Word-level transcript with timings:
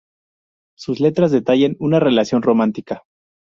Sus 0.75 0.99
letras 0.99 1.29
detallan 1.29 1.75
una 1.77 1.99
relación 1.99 2.41
romántica. 2.41 3.03